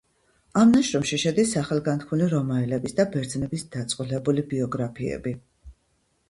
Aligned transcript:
ამ 0.59 0.69
ნაშრომში 0.75 1.19
შედის 1.23 1.51
სახელგანთქმული 1.57 2.29
რომაელების 2.31 2.97
და 3.01 3.05
ბერძნების 3.17 3.67
დაწყვილებული 3.77 4.47
ბიოგრაფიები. 4.55 5.37